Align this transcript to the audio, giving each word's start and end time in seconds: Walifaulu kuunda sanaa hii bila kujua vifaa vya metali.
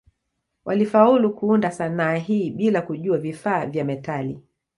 Walifaulu 0.65 1.33
kuunda 1.33 1.71
sanaa 1.71 2.13
hii 2.15 2.51
bila 2.51 2.81
kujua 2.81 3.17
vifaa 3.17 3.65
vya 3.65 3.85
metali. 3.85 4.39